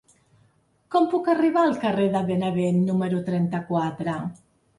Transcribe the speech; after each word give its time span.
Com 0.95 1.03
puc 1.11 1.29
arribar 1.33 1.65
al 1.65 1.77
carrer 1.83 2.07
de 2.15 2.23
Benevent 2.31 2.81
número 2.89 3.21
trenta-quatre? 3.29 4.19